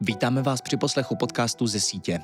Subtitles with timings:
[0.00, 2.20] Vítáme vás při poslechu podcastu ze sítě.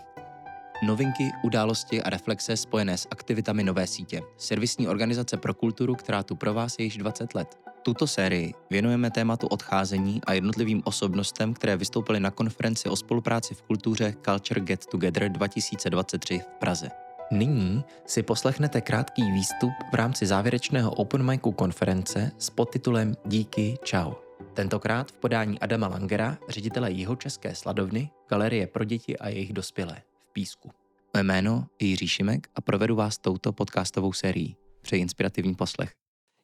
[0.82, 6.36] Novinky, události a reflexe spojené s aktivitami Nové sítě, servisní organizace pro kulturu, která tu
[6.36, 7.58] pro vás je již 20 let.
[7.82, 13.62] Tuto sérii věnujeme tématu odcházení a jednotlivým osobnostem, které vystoupily na konferenci o spolupráci v
[13.62, 16.90] kultuře Culture Get Together 2023 v Praze.
[17.30, 24.21] Nyní si poslechnete krátký výstup v rámci závěrečného open micu konference s podtitulem Díky, čau.
[24.54, 30.32] Tentokrát v podání Adama Langera, ředitele Jihočeské sladovny, Galerie pro děti a jejich dospělé v
[30.32, 30.70] Písku.
[31.14, 34.56] Mé jméno je Jiří Šimek a provedu vás touto podcastovou sérií.
[34.82, 35.92] Přeji inspirativní poslech.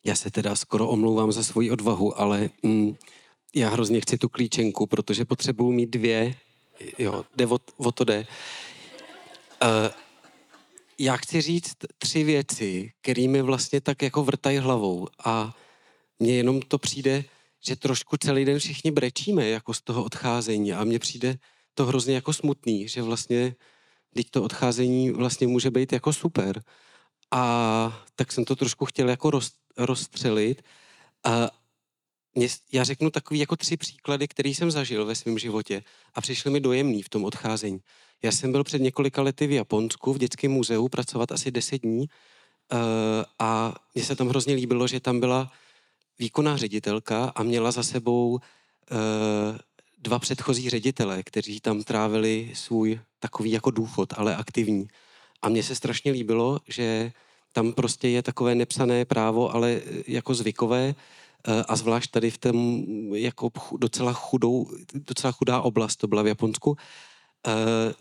[0.06, 2.94] Já se teda skoro omlouvám za svoji odvahu, ale mm,
[3.54, 6.34] já hrozně chci tu klíčenku, protože potřebuju mít dvě.
[6.98, 8.26] Jo, jde o, o to jde.
[9.62, 9.68] Uh,
[10.98, 15.56] já chci říct tři věci, kterými vlastně tak jako vrtají hlavou a
[16.18, 17.24] mně jenom to přijde,
[17.66, 21.38] že trošku celý den všichni brečíme jako z toho odcházení a mně přijde
[21.74, 23.54] to hrozně jako smutný, že vlastně
[24.14, 26.62] teď to odcházení vlastně může být jako super.
[27.30, 30.62] A tak jsem to trošku chtěl jako roz, rozstřelit.
[31.24, 31.50] A
[32.34, 35.82] mě, já řeknu takový jako tři příklady, který jsem zažil ve svém životě
[36.14, 37.78] a přišly mi dojemný v tom odcházení.
[38.22, 42.06] Já jsem byl před několika lety v Japonsku v dětském muzeu pracovat asi deset dní
[42.72, 42.78] uh,
[43.38, 45.52] a mně se tam hrozně líbilo, že tam byla
[46.18, 48.38] výkonná ředitelka a měla za sebou uh,
[49.98, 54.88] dva předchozí ředitele, kteří tam trávili svůj takový jako důchod, ale aktivní.
[55.42, 57.12] A mně se strašně líbilo, že
[57.52, 62.38] tam prostě je takové nepsané právo, ale eh, jako zvykové, eh, a zvlášť tady v
[62.38, 66.76] tom jako docela, chudou, docela chudá oblast, to byla v Japonsku,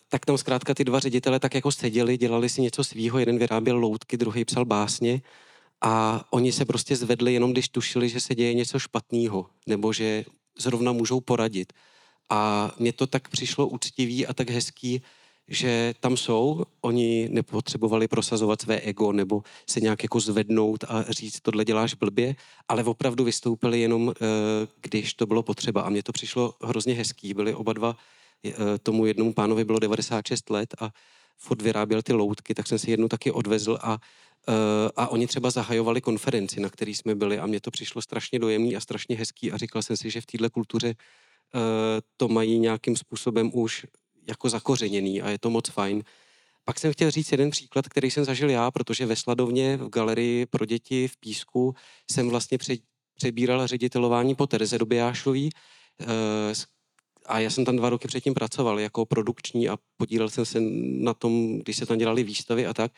[0.10, 3.78] tak tam zkrátka ty dva ředitele tak jako seděli, dělali si něco svýho, jeden vyráběl
[3.78, 5.22] loutky, druhý psal básně
[5.82, 10.26] a oni se prostě zvedli jenom, když tušili, že se děje něco špatného, nebo že
[10.58, 11.74] zrovna můžou poradit.
[12.30, 15.02] A mně to tak přišlo úctivý a tak hezký,
[15.48, 21.40] že tam jsou, oni nepotřebovali prosazovat své ego nebo se nějak jako zvednout a říct,
[21.40, 22.36] tohle děláš blbě,
[22.68, 25.82] ale opravdu vystoupili jenom, eh, když to bylo potřeba.
[25.82, 27.34] A mně to přišlo hrozně hezký.
[27.34, 27.98] Byli oba dva,
[28.46, 28.54] eh,
[28.84, 30.90] tomu jednomu pánovi bylo 96 let a
[31.38, 33.98] furt vyráběl ty loutky, tak jsem si jednu taky odvezl a
[34.50, 38.40] Eh, a oni třeba zahajovali konferenci, na který jsme byli a mně to přišlo strašně
[38.40, 41.60] dojemný a strašně hezký a říkal jsem si, že v této kultuře eh,
[42.18, 43.86] to mají nějakým způsobem už
[44.28, 46.04] jako zakořeněný a je to moc fajn.
[46.66, 50.46] Pak jsem chtěl říct jeden příklad, který jsem zažil já, protože ve Sladovně v galerii
[50.46, 51.76] pro děti v Písku
[52.12, 52.84] jsem vlastně pře-
[53.16, 55.50] přebíral ředitelování po Tereze Dobijášový
[56.02, 56.06] eh,
[57.28, 60.60] a já jsem tam dva roky předtím pracoval jako produkční a podílel jsem se
[61.00, 62.92] na tom, když se tam dělali výstavy a tak.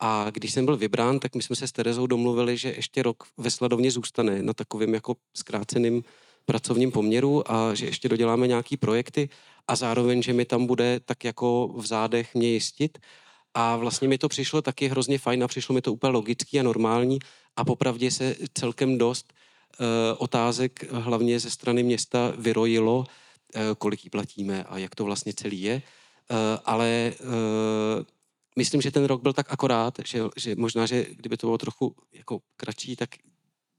[0.00, 3.24] A když jsem byl vybrán, tak my jsme se s Terezou domluvili, že ještě rok
[3.36, 6.04] ve Sladovně zůstane na takovém jako zkráceným
[6.44, 9.28] pracovním poměru a že ještě doděláme nějaký projekty
[9.68, 12.98] a zároveň, že mi tam bude tak jako v zádech mě jistit.
[13.54, 16.62] A vlastně mi to přišlo taky hrozně fajn a přišlo mi to úplně logický a
[16.62, 17.18] normální
[17.56, 19.86] a popravdě se celkem dost uh,
[20.18, 23.04] otázek hlavně ze strany města vyrojilo,
[23.78, 25.82] kolik jí platíme a jak to vlastně celý je.
[26.30, 28.04] Uh, ale uh,
[28.56, 31.96] myslím, že ten rok byl tak akorát, že, že možná, že kdyby to bylo trochu
[32.12, 33.10] jako kratší, tak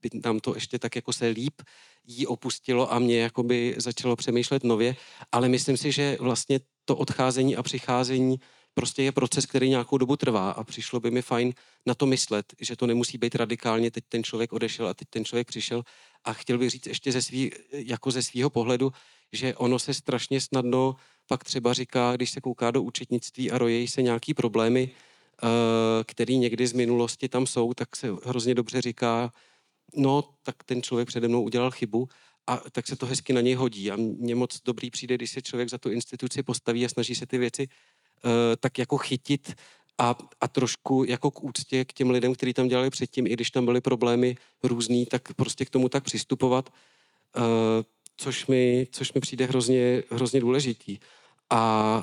[0.01, 1.61] by nám to ještě tak jako se líp
[2.07, 4.95] jí opustilo a mě jakoby začalo přemýšlet nově,
[5.31, 8.39] ale myslím si, že vlastně to odcházení a přicházení
[8.73, 11.53] prostě je proces, který nějakou dobu trvá a přišlo by mi fajn
[11.85, 15.25] na to myslet, že to nemusí být radikálně, teď ten člověk odešel a teď ten
[15.25, 15.83] člověk přišel
[16.25, 18.91] a chtěl bych říct ještě ze svý, jako ze svého pohledu,
[19.31, 20.95] že ono se strašně snadno
[21.27, 24.91] pak třeba říká, když se kouká do účetnictví a rojejí se nějaký problémy,
[25.43, 25.49] uh,
[26.05, 29.33] který někdy z minulosti tam jsou, tak se hrozně dobře říká,
[29.95, 32.09] no, tak ten člověk přede mnou udělal chybu
[32.47, 33.91] a tak se to hezky na něj hodí.
[33.91, 37.25] A mně moc dobrý přijde, když se člověk za tu instituci postaví a snaží se
[37.25, 39.55] ty věci uh, tak jako chytit
[39.97, 43.51] a, a trošku jako k úctě k těm lidem, kteří tam dělali předtím, i když
[43.51, 46.69] tam byly problémy různý, tak prostě k tomu tak přistupovat.
[47.37, 47.43] Uh,
[48.17, 50.97] což mi, což mi přijde hrozně, hrozně důležitý.
[51.49, 52.01] A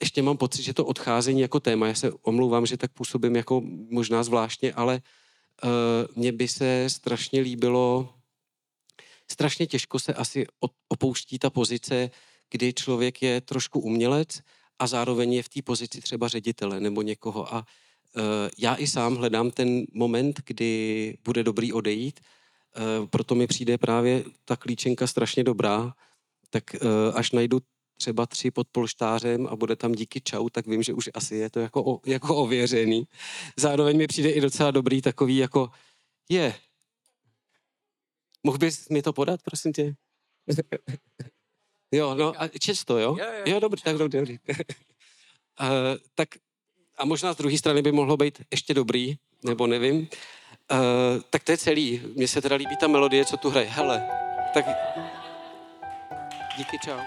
[0.00, 3.62] ještě mám pocit, že to odcházení jako téma, já se omlouvám, že tak působím jako
[3.90, 5.02] možná zvláštně, ale
[5.64, 5.70] uh,
[6.16, 8.14] mně by se strašně líbilo,
[9.30, 10.46] strašně těžko se asi
[10.88, 12.10] opouští ta pozice,
[12.50, 14.40] kdy člověk je trošku umělec
[14.80, 17.54] a zároveň je v té pozici třeba ředitele nebo někoho.
[17.54, 17.58] A
[18.16, 18.22] uh,
[18.58, 24.24] já i sám hledám ten moment, kdy bude dobrý odejít, uh, proto mi přijde právě
[24.44, 25.94] ta klíčenka strašně dobrá,
[26.50, 27.60] tak uh, až najdu
[27.96, 31.50] třeba tři pod polštářem a bude tam díky čau, tak vím, že už asi je
[31.50, 33.04] to jako, o, jako ověřený.
[33.56, 35.70] Zároveň mi přijde i docela dobrý takový jako
[36.28, 36.54] je.
[38.42, 39.94] Mohl bys mi to podat, prosím tě?
[41.92, 43.16] Jo, no a často, jo?
[43.18, 44.38] Jo, jo, jo dobrý, tak dobrý, dobrý.
[44.48, 44.56] uh,
[46.14, 46.28] tak
[46.98, 49.14] a možná z druhé strany by mohlo být ještě dobrý,
[49.44, 50.08] nebo nevím.
[50.72, 52.02] Uh, tak to je celý.
[52.16, 53.66] Mně se teda líbí ta melodie, co tu hraje.
[53.66, 54.08] Hele,
[54.54, 54.64] tak
[56.58, 56.98] díky, čau.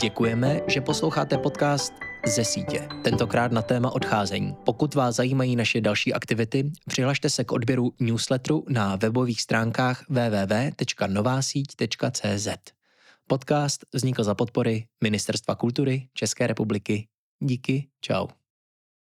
[0.00, 1.92] Děkujeme, že posloucháte podcast
[2.26, 4.56] ze sítě, tentokrát na téma odcházení.
[4.64, 12.48] Pokud vás zajímají naše další aktivity, přihlašte se k odběru newsletteru na webových stránkách www.novasíť.cz.
[13.26, 17.08] Podcast vznikl za podpory Ministerstva kultury České republiky.
[17.40, 18.26] Díky, čau.